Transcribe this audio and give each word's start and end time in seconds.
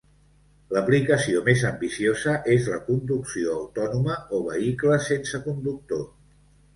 L'aplicació 0.75 1.41
més 1.49 1.65
ambiciosa 1.67 2.33
és 2.53 2.69
la 2.73 2.79
conducció 2.87 3.53
autònoma 3.57 4.15
o 4.39 4.39
vehicles 4.47 5.11
sense 5.11 5.41
conductor. 5.45 6.03